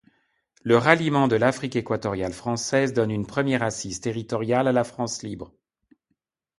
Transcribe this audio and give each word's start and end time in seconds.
Le 0.63 0.77
ralliement 0.79 1.27
de 1.27 1.35
l'Afrique-Équatoriale 1.35 2.33
française 2.33 2.91
donne 2.91 3.11
une 3.11 3.27
première 3.27 3.61
assise 3.61 4.01
territoriale 4.01 4.67
à 4.67 4.71
la 4.71 4.83
France 4.83 5.21
libre. 5.21 5.53